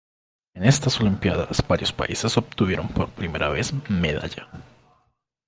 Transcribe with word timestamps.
En 0.55 0.63
estas 0.63 0.99
olimpiadas 0.99 1.61
varios 1.67 1.93
países 1.93 2.35
obtuvieron 2.35 2.87
por 2.89 3.09
primera 3.11 3.49
vez 3.49 3.71
medalla. 3.87 4.49